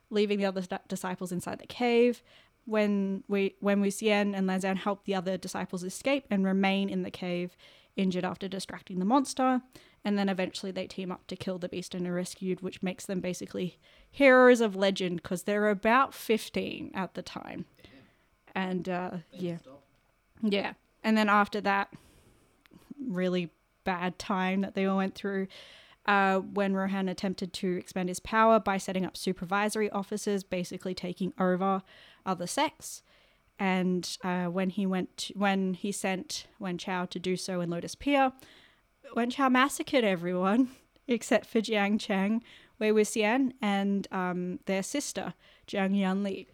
[0.10, 2.22] leaving the other disciples inside the cave.
[2.66, 7.04] When we when Wuxian and Lan Zhan help the other disciples escape and remain in
[7.04, 7.56] the cave,
[7.96, 9.62] injured after distracting the monster,
[10.04, 13.06] and then eventually they team up to kill the beast and are rescued, which makes
[13.06, 13.80] them basically
[14.12, 17.66] heroes of legend because they're about 15 at the time.
[18.54, 19.58] And uh, yeah,
[20.42, 20.74] yeah.
[21.04, 21.90] And then after that,
[23.08, 23.52] really
[23.86, 25.48] bad time that they all went through.
[26.06, 31.34] Uh, Wen Rohan attempted to expand his power by setting up supervisory officers, basically taking
[31.40, 31.82] over
[32.26, 33.02] other sects,
[33.58, 37.70] and uh, when he went, to, when he sent Wen Chao to do so in
[37.70, 38.34] Lotus Pier,
[39.16, 40.70] Wen Chao massacred everyone
[41.08, 42.44] except for Jiang Cheng,
[42.80, 45.34] Wei Wuxian, and um, their sister
[45.68, 46.48] Jiang Yanli,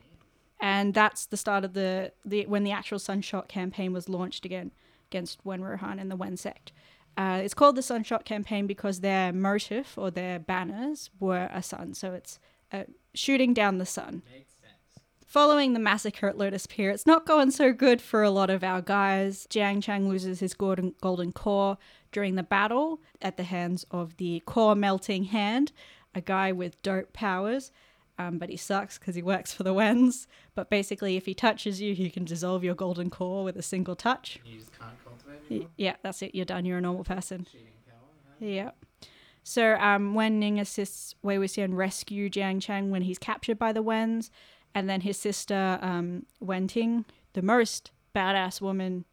[0.59, 4.71] and that's the start of the, the when the actual Sunshot campaign was launched again
[5.09, 6.71] against Wen Rohan and the Wen sect.
[7.17, 11.93] Uh, it's called the Sunshot campaign because their motive or their banners were a sun,
[11.93, 12.39] so it's
[12.71, 14.21] uh, shooting down the sun.
[15.25, 18.65] Following the massacre at Lotus Pier, it's not going so good for a lot of
[18.65, 19.47] our guys.
[19.49, 21.77] Jiang Chang loses his golden, golden core
[22.11, 25.71] during the battle at the hands of the core melting hand,
[26.13, 27.71] a guy with dope powers.
[28.27, 30.27] Um, but he sucks because he works for the Wens.
[30.55, 33.95] But basically, if he touches you, he can dissolve your golden core with a single
[33.95, 34.39] touch.
[34.45, 36.35] You just can't cultivate Y- Yeah, that's it.
[36.35, 36.65] You're done.
[36.65, 37.47] You're a normal person.
[38.39, 38.71] Yeah.
[39.43, 43.81] So um, Wen Ning assists Wei Wuxian rescue Jiang Cheng when he's captured by the
[43.81, 44.29] Wens,
[44.75, 49.05] and then his sister um, Wen Ting, the most badass woman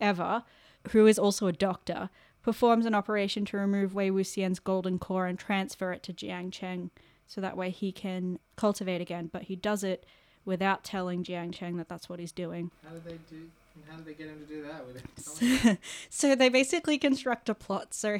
[0.00, 0.44] ever,
[0.90, 2.10] who is also a doctor,
[2.42, 6.90] performs an operation to remove Wei Wuxian's golden core and transfer it to Jiang Cheng,
[7.30, 9.30] so that way he can cultivate again.
[9.32, 10.04] But he does it
[10.44, 12.72] without telling Jiang Cheng that that's what he's doing.
[12.84, 13.48] How did they do?
[13.88, 14.84] How did they get him to do that?
[14.84, 15.78] With
[16.10, 18.18] so they basically construct a plot so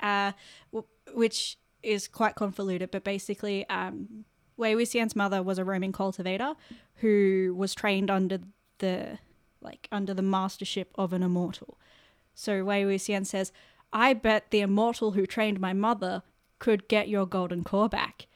[0.00, 0.32] uh
[0.72, 4.26] w- which is quite convoluted, but basically, um,
[4.58, 6.52] Wei Wuxian's mother was a Roman cultivator
[6.96, 8.40] who was trained under
[8.78, 9.18] the
[9.62, 11.78] like under the mastership of an immortal.
[12.34, 13.52] So Wei Wuxian says,
[13.90, 16.22] "I bet the immortal who trained my mother
[16.58, 18.26] could get your golden core back."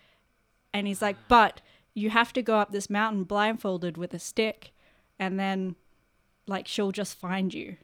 [0.75, 1.63] And he's like, "But
[1.95, 4.73] you have to go up this mountain blindfolded with a stick,
[5.19, 5.77] and then
[6.47, 7.79] like she'll just find you."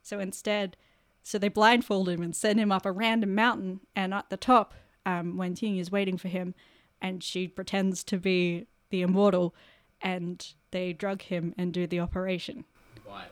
[0.00, 0.78] So instead,
[1.22, 4.72] so they blindfold him and send him up a random mountain, and at the top,
[5.04, 6.54] um, Wen Ting is waiting for him,
[7.02, 9.52] and she pretends to be the immortal,
[10.00, 12.64] and they drug him and do the operation.
[13.04, 13.30] Wild.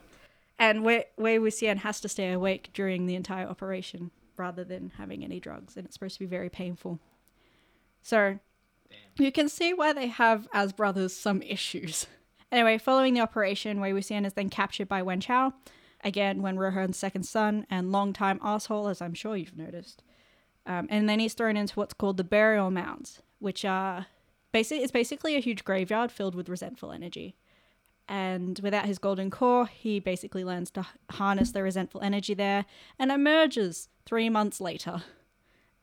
[0.58, 5.22] And Wei, Wei Wuxian has to stay awake during the entire operation rather than having
[5.22, 6.98] any drugs, and it's supposed to be very painful.
[8.02, 8.40] So
[9.20, 12.06] you can see why they have, as brothers, some issues.
[12.52, 15.52] Anyway, following the operation, Wei Wuxian is then captured by Wen Chao,
[16.04, 20.02] again, Wen Ruohan's second son and longtime asshole, as I'm sure you've noticed.
[20.66, 24.06] Um, and then he's thrown into what's called the burial mounds, which are
[24.52, 27.34] basically it's basically a huge graveyard filled with resentful energy.
[28.06, 32.66] And without his golden core, he basically learns to harness the resentful energy there
[32.98, 35.02] and emerges three months later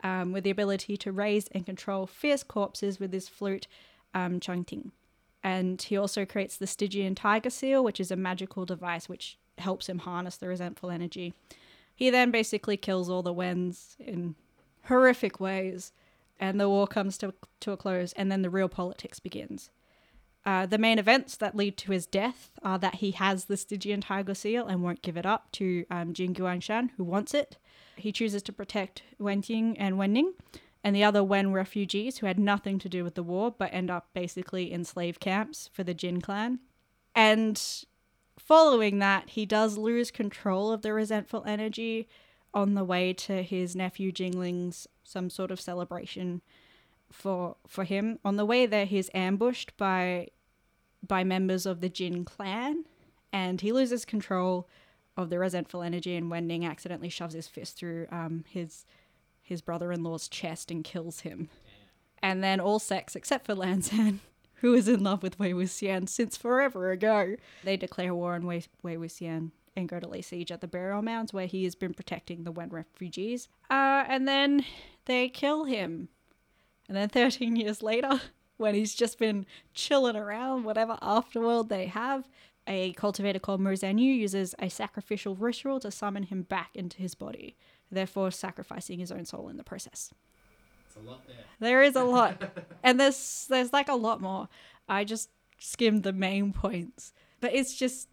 [0.03, 3.67] um, with the ability to raise and control fierce corpses with his flute,
[4.13, 4.91] um, Changting.
[5.43, 9.89] And he also creates the Stygian Tiger Seal, which is a magical device which helps
[9.89, 11.33] him harness the resentful energy.
[11.95, 14.35] He then basically kills all the Wens in
[14.85, 15.93] horrific ways,
[16.39, 19.69] and the war comes to, to a close, and then the real politics begins.
[20.43, 24.01] Uh, the main events that lead to his death are that he has the Stygian
[24.01, 27.57] Tiger Seal and won't give it up to um, Jin Guangshan, who wants it.
[27.95, 30.33] He chooses to protect Wenting and Wenning,
[30.83, 33.91] and the other Wen refugees who had nothing to do with the war but end
[33.91, 36.59] up basically in slave camps for the Jin clan.
[37.13, 37.61] And
[38.39, 42.07] following that, he does lose control of the resentful energy
[42.53, 46.41] on the way to his nephew Jin Ling's some sort of celebration
[47.11, 48.19] for for him.
[48.23, 50.27] On the way there, he's ambushed by
[51.05, 52.85] by members of the Jin clan,
[53.31, 54.67] and he loses control
[55.17, 56.15] of the resentful energy.
[56.15, 58.85] And Wenning accidentally shoves his fist through um, his
[59.41, 61.49] his brother-in-law's chest and kills him.
[62.23, 64.19] And then all sex except for Lan Zhan,
[64.55, 68.63] who is in love with Wei Wuxian since forever ago, they declare war on Wei,
[68.83, 71.93] Wei Wuxian and go to lay siege at the burial mounds where he has been
[71.93, 73.47] protecting the Wen refugees.
[73.69, 74.65] Uh, and then
[75.05, 76.09] they kill him.
[76.91, 78.19] And then 13 years later,
[78.57, 82.27] when he's just been chilling around, whatever afterworld they have,
[82.67, 87.15] a cultivator called Mo Xuanyu uses a sacrificial ritual to summon him back into his
[87.15, 87.55] body,
[87.89, 90.13] therefore sacrificing his own soul in the process.
[90.85, 91.37] It's a lot there.
[91.61, 92.43] There is a lot.
[92.83, 94.49] and there's there's like a lot more.
[94.89, 97.13] I just skimmed the main points.
[97.39, 98.09] But it's just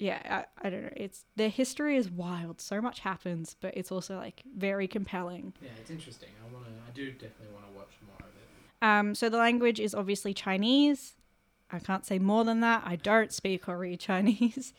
[0.00, 0.92] yeah, I, I don't know.
[0.96, 2.58] It's the history is wild.
[2.58, 5.52] So much happens, but it's also like very compelling.
[5.60, 6.30] Yeah, it's interesting.
[6.42, 6.70] I want to.
[6.70, 8.82] I do definitely want to watch more of it.
[8.82, 11.16] Um, so the language is obviously Chinese.
[11.70, 12.82] I can't say more than that.
[12.86, 14.72] I don't speak or read Chinese.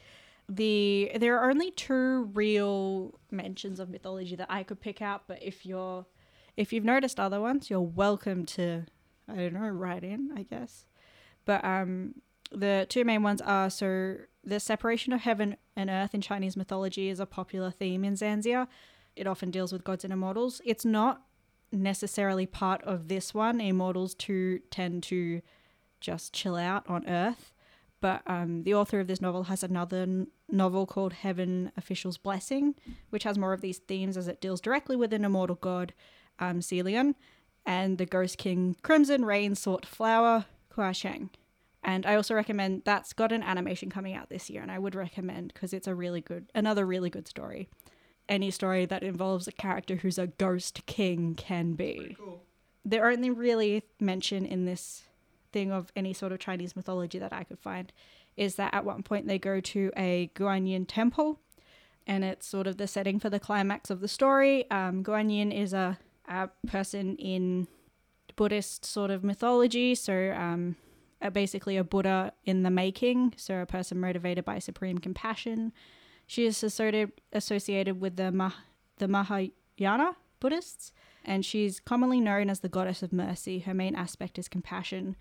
[0.49, 5.38] The there are only two real mentions of mythology that I could pick out, but
[5.43, 6.07] if you're
[6.57, 8.86] if you've noticed other ones, you're welcome to
[9.29, 10.88] I don't know, write in, I guess.
[11.45, 12.15] But um
[12.51, 17.09] the two main ones are so the separation of heaven and earth in Chinese mythology
[17.09, 18.67] is a popular theme in Xianxia.
[19.15, 20.61] It often deals with gods and immortals.
[20.65, 21.23] It's not
[21.71, 23.61] necessarily part of this one.
[23.61, 25.41] Immortals too tend to
[25.99, 27.53] just chill out on Earth.
[28.01, 32.73] But um, the author of this novel has another n- novel called Heaven Official's Blessing,
[33.11, 35.93] which has more of these themes as it deals directly with an immortal god,
[36.39, 36.61] um,
[37.63, 41.29] and the Ghost King Crimson Rain sought flower, Hua Cheng.
[41.83, 44.95] And I also recommend that's got an animation coming out this year, and I would
[44.95, 47.69] recommend because it's a really good, another really good story.
[48.29, 52.15] Any story that involves a character who's a ghost king can be.
[52.19, 52.43] Cool.
[52.85, 55.03] The only really mention in this
[55.51, 57.91] thing of any sort of Chinese mythology that I could find
[58.37, 61.39] is that at one point they go to a Guanyin temple,
[62.07, 64.69] and it's sort of the setting for the climax of the story.
[64.71, 67.67] Um, Guanyin is a, a person in
[68.35, 70.75] Buddhist sort of mythology, so um,
[71.29, 75.72] basically a Buddha in the making, so a person motivated by supreme compassion.
[76.26, 78.53] She is associated associated with the Mah-
[78.97, 80.91] the Mahayana Buddhists,
[81.24, 83.59] and she's commonly known as the goddess of mercy.
[83.59, 85.15] Her main aspect is compassion.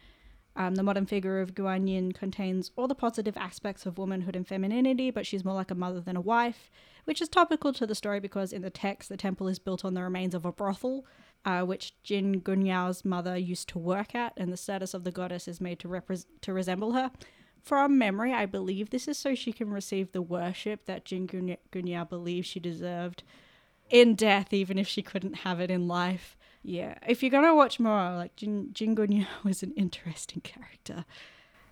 [0.56, 5.10] Um, the modern figure of Guanyin contains all the positive aspects of womanhood and femininity,
[5.10, 6.70] but she's more like a mother than a wife,
[7.04, 9.94] which is topical to the story because in the text, the temple is built on
[9.94, 11.06] the remains of a brothel,
[11.44, 15.48] uh, which Jin Guangyao's mother used to work at, and the status of the goddess
[15.48, 17.10] is made to, repres to resemble her.
[17.62, 21.58] From memory, I believe this is so she can receive the worship that Jin Gunya-
[21.72, 23.22] Guangyao believes she deserved
[23.90, 26.36] in death, even if she couldn't have it in life.
[26.62, 31.04] Yeah, if you're gonna watch more, like Jin Jingunya was an interesting character.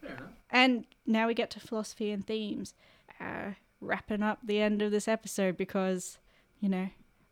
[0.03, 0.21] Enough.
[0.51, 2.75] And now we get to philosophy and themes,
[3.21, 6.19] uh, wrapping up the end of this episode because,
[6.61, 6.89] you know,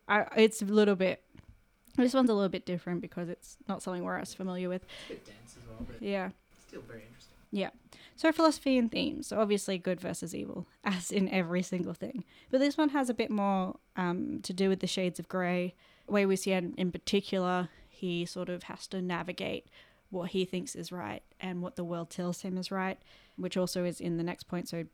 [0.08, 1.22] I, it's a little bit.
[1.96, 4.82] This one's a little bit different because it's not something we're as familiar with.
[4.84, 6.30] It's a bit dense as well, but Yeah.
[6.66, 7.32] still very interesting.
[7.52, 7.70] Yeah.
[8.16, 12.24] So philosophy and themes, so obviously good versus evil, as in every single thing.
[12.50, 15.74] But this one has a bit more um, to do with the shades of grey.
[16.08, 19.66] Wei Wuxian in particular, he sort of has to navigate
[20.10, 22.98] what he thinks is right and what the world tells him is right,
[23.36, 24.68] which also is in the next point.
[24.68, 24.84] So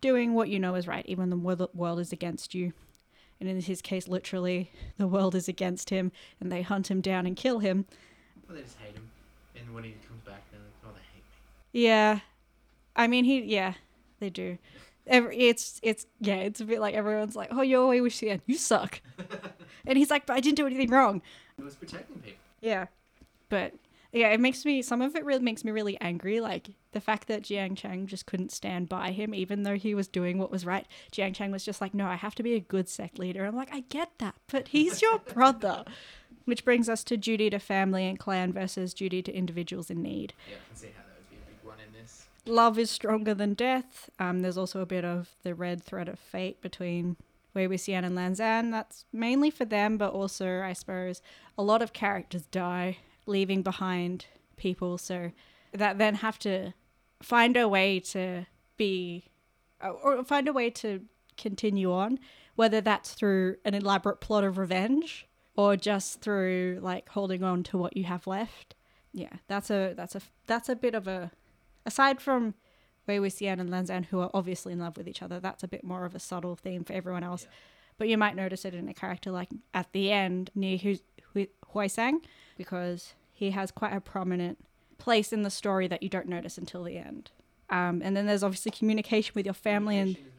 [0.00, 2.72] doing what you know is right, even when the world is against you.
[3.42, 7.26] And in his case, literally, the world is against him and they hunt him down
[7.26, 7.86] and kill him.
[8.46, 9.10] Well, they just hate him,
[9.56, 11.24] and when he comes back, they're like, "Oh, they hate
[11.74, 12.20] me." Yeah,
[12.94, 13.40] I mean he.
[13.42, 13.74] Yeah,
[14.20, 14.58] they do.
[15.08, 18.42] Every, it's it's yeah, it's a bit like everyone's like, oh, you're the end.
[18.46, 19.00] you suck,
[19.88, 21.20] and he's like, but I didn't do anything wrong.
[21.56, 22.38] He was protecting people.
[22.60, 22.86] Yeah,
[23.48, 23.74] but
[24.12, 26.40] yeah, it makes me some of it really makes me really angry.
[26.40, 30.06] Like the fact that Jiang Cheng just couldn't stand by him, even though he was
[30.06, 30.86] doing what was right.
[31.10, 33.44] Jiang Cheng was just like, no, I have to be a good sect leader.
[33.44, 35.84] I'm like, I get that, but he's your brother.
[36.44, 40.34] Which brings us to duty to family and clan versus duty to individuals in need.
[40.50, 42.26] Yeah, I can see how that would be a big one in this.
[42.44, 44.10] love is stronger than death.
[44.18, 47.16] Um, there's also a bit of the red thread of fate between
[47.54, 48.72] Wei Wuxian and Lan Zhan.
[48.72, 51.22] That's mainly for them, but also, I suppose,
[51.56, 52.96] a lot of characters die,
[53.26, 54.98] leaving behind people.
[54.98, 55.32] So
[55.72, 56.72] that then have to
[57.22, 58.46] find a way to
[58.76, 59.24] be,
[59.82, 61.02] uh, or find a way to
[61.36, 62.18] continue on,
[62.56, 67.78] whether that's through an elaborate plot of revenge or just through like holding on to
[67.78, 68.74] what you have left.
[69.12, 71.30] Yeah, that's a that's a that's a bit of a
[71.84, 72.54] aside from
[73.06, 75.68] Wei Wuxian and Lan Zhan, who are obviously in love with each other, that's a
[75.68, 77.44] bit more of a subtle theme for everyone else.
[77.44, 77.56] Yeah.
[77.98, 80.96] But you might notice it in a character like at the end Nie Hu-
[81.74, 82.22] Huaisang,
[82.56, 84.58] because he has quite a prominent
[84.98, 87.30] place in the story that you don't notice until the end.
[87.70, 90.32] Um, and then there's obviously communication with your family and Communication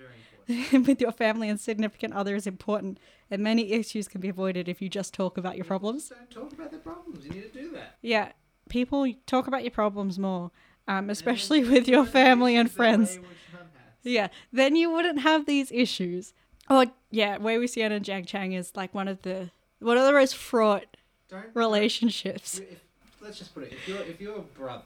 [0.48, 0.88] is very important.
[0.88, 3.00] with your family and significant other is important,
[3.32, 6.10] and many issues can be avoided if you just talk about your problems.
[6.10, 7.26] Don't talk about the problems.
[7.26, 7.98] You need to do that.
[8.02, 8.32] Yeah,
[8.70, 10.52] people talk about your problems more,
[10.88, 13.18] um, especially with your family and friends.
[13.18, 13.68] Wei Wuxian has.
[14.04, 16.34] Yeah, then you wouldn't have these issues.
[16.70, 19.50] Or yeah, Wei Wuxian and Jiang Cheng is like one of the
[19.84, 20.86] one of the most fraught
[21.30, 22.60] Don't relationships.
[22.60, 22.84] If,
[23.22, 24.84] let's just put it: if your if your brother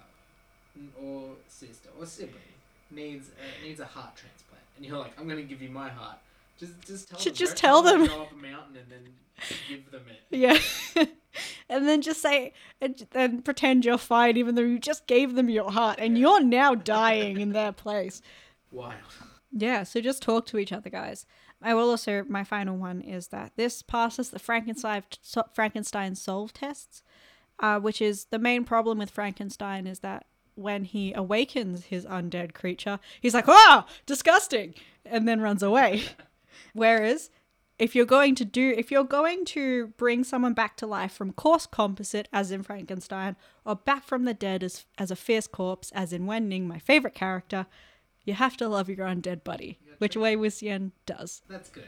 [1.02, 2.36] or sister or sibling
[2.92, 5.90] needs a, needs a heart transplant, and you're like, "I'm going to give you my
[5.90, 6.18] heart,"
[6.60, 7.38] just just tell Should them.
[7.38, 8.06] just tell them.
[8.06, 9.14] Go up a mountain and then
[9.70, 10.22] give them it.
[10.30, 10.58] Yeah.
[11.70, 15.50] and then just say and then pretend you're fine even though you just gave them
[15.50, 18.22] your heart and you're now dying in their place.
[18.72, 18.94] Wild.
[19.52, 21.26] Yeah, so just talk to each other, guys.
[21.62, 25.04] I will also my final one is that this passes the Frankenstein
[25.54, 27.04] Frankenstein solve tests,
[27.60, 32.54] uh, which is the main problem with Frankenstein is that when he awakens his undead
[32.54, 34.74] creature, he's like, "Ah, disgusting,"
[35.06, 36.04] and then runs away.
[36.74, 37.30] Whereas
[37.80, 41.32] if you're going to do if you're going to bring someone back to life from
[41.34, 43.36] coarse composite as in Frankenstein
[43.66, 47.14] or back from the dead as as a fierce corpse as in Wenning, my favorite
[47.14, 47.68] character,
[48.28, 50.22] you have to love your undead buddy, Yeah, which true.
[50.22, 51.42] Wei Wuxian does.
[51.50, 51.84] That's good.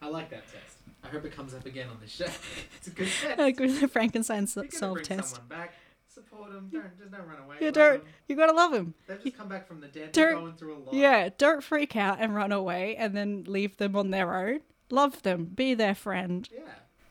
[0.00, 0.76] I like that test.
[1.02, 2.24] I hope it comes up again on the show.
[2.78, 3.38] it's a good test.
[3.38, 5.30] Like the Frankenstein If you're so- gonna solve test.
[5.36, 5.74] someone back.
[6.08, 6.70] Support them.
[6.72, 7.56] Don't just don't run away.
[7.60, 7.94] You love don't.
[7.96, 8.02] 'em.
[8.28, 8.94] You gotta love him.
[9.08, 10.12] They've just come back from the dead.
[10.12, 10.94] They're going through a lot.
[10.94, 14.60] Yeah, don't freak out and run away and then leave them on their own.
[14.90, 15.46] Love them.
[15.46, 16.48] Be their friend.
[16.54, 16.60] Yeah.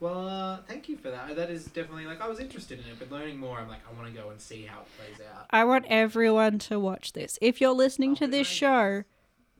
[0.04, 1.34] Well, uh, thank you for that.
[1.34, 3.98] That is definitely like I was interested in it, but learning more, I'm like I
[3.98, 5.46] want to go and see how it plays out.
[5.48, 7.38] I want everyone to watch this.
[7.40, 9.04] If you're listening to this show,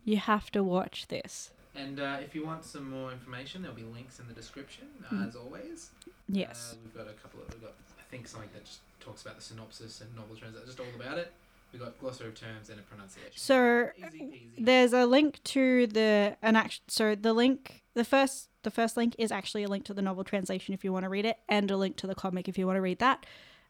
[0.04, 1.50] you have to watch this.
[1.74, 5.14] And uh, if you want some more information, there'll be links in the description, uh,
[5.14, 5.28] Mm.
[5.28, 5.90] as always.
[6.28, 6.74] Yes.
[6.74, 9.36] Uh, we've got a couple of, we've got, I think, something that just talks about
[9.36, 11.32] the synopsis and novel translation, just all about it.
[11.74, 13.32] We've got glossary of terms and a pronunciation.
[13.34, 14.20] So Easy
[14.56, 14.64] peasy.
[14.64, 16.82] there's a link to the an act.
[16.86, 20.22] So the link, the first, the first link is actually a link to the novel
[20.22, 22.64] translation if you want to read it, and a link to the comic if you
[22.68, 23.26] want to read that.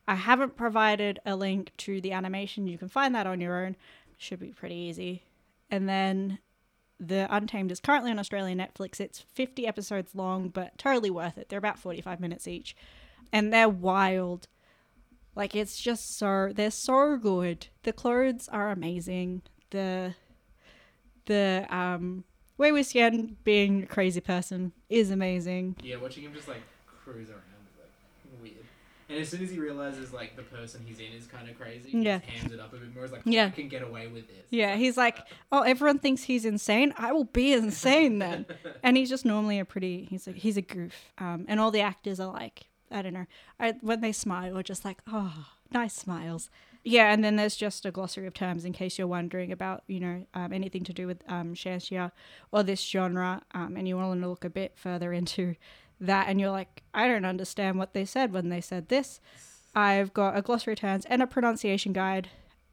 [0.07, 2.66] I haven't provided a link to the animation.
[2.66, 3.74] You can find that on your own.
[4.18, 5.22] Should be pretty easy.
[5.70, 6.40] And then
[7.00, 9.00] the Untamed is currently on Australian Netflix.
[9.00, 11.48] It's 50 episodes long, but totally worth it.
[11.48, 12.76] They're about 45 minutes each,
[13.32, 14.46] and they're wild.
[15.37, 17.66] Like it's just so they're so good.
[17.82, 19.43] The clothes are amazing.
[19.70, 20.14] The
[21.26, 22.24] the um
[22.57, 25.76] way Wei Wuxian being a crazy person is amazing.
[25.82, 26.62] Yeah, watching him just like
[27.05, 27.41] cruise around
[27.72, 28.55] is like weird.
[29.09, 31.91] And as soon as he realizes like the person he's in is kind of crazy,
[31.93, 32.20] Yeah.
[32.20, 33.03] he just hands it up a bit more.
[33.05, 33.47] He's like, oh, Yeah.
[33.47, 34.47] I can get away with this.
[34.51, 35.18] Yeah, he's like,
[35.53, 36.95] oh, everyone thinks he's insane.
[36.97, 38.47] I will be insane then.
[38.82, 40.05] and he's just normally a pretty.
[40.09, 40.95] He's a he's a goof.
[41.18, 43.26] Um, and all the actors are like I don't know.
[43.59, 46.49] I, when they smile, just like, oh, nice smiles.
[46.84, 50.01] Yeah, and then there's just a glossary of terms in case you're wondering about, you
[50.01, 52.12] know, um, anything to do with um, Xianxia
[52.53, 55.57] or this genre, um, and you want to look a bit further into
[56.01, 59.20] that, and you're like, I don't understand what they said when they said this.
[59.74, 62.28] I've got a glossary of terms and a pronunciation guide,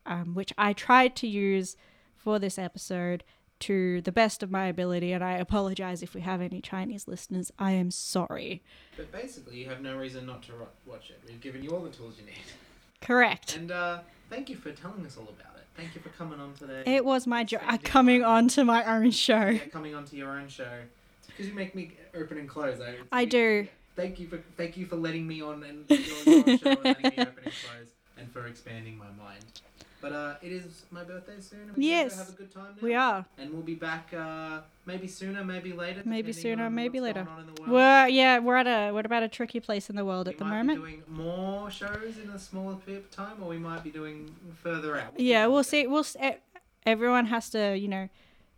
[0.05, 1.77] um, which I tried to use
[2.15, 3.23] for this episode
[3.61, 7.51] to the best of my ability, and I apologize if we have any Chinese listeners.
[7.57, 8.61] I am sorry.
[8.97, 11.21] But basically, you have no reason not to ro- watch it.
[11.27, 12.35] We've given you all the tools you need.
[13.01, 13.55] Correct.
[13.55, 13.99] And uh,
[14.29, 15.63] thank you for telling us all about it.
[15.75, 16.83] Thank you for coming on today.
[16.85, 19.47] It was my joy Spending coming on to my own show.
[19.47, 20.67] Yeah, coming onto your own show.
[21.19, 22.79] It's because you make me open and close.
[22.81, 23.67] I, I do.
[23.95, 27.03] Thank you for thank you for letting me on and your, your show and letting
[27.03, 27.87] me open and close,
[28.17, 29.43] and for expanding my mind.
[30.01, 31.59] But uh, it is my birthday soon.
[31.61, 32.81] and we're Yes, have a good time now.
[32.81, 33.25] We are.
[33.37, 36.01] And we'll be back uh, maybe sooner, maybe later.
[36.05, 37.23] Maybe sooner, on maybe what's later.
[37.25, 37.73] going on in the world.
[37.73, 40.39] We're yeah, we're at a we're about a tricky place in the world we at
[40.39, 40.83] the might moment.
[40.83, 44.33] be doing more shows in a smaller period of time, or we might be doing
[44.63, 45.19] further out.
[45.19, 45.85] Yeah, we'll see.
[45.85, 46.05] We'll
[46.85, 48.09] everyone has to you know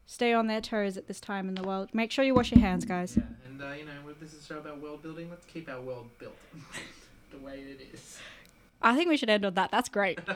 [0.06, 1.90] stay on their toes at this time in the world.
[1.94, 3.18] Make sure you wash your hands, guys.
[3.18, 5.70] Yeah, and uh, you know, if this is a show about world building, let's keep
[5.70, 6.36] our world built
[7.32, 8.18] the way it is.
[8.84, 9.72] I think we should end on that.
[9.72, 10.20] That's great.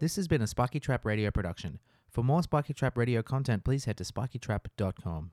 [0.00, 1.78] This has been a Spiky Trap Radio production.
[2.08, 5.30] For more Spiky Trap Radio content, please head to spikytrap.com.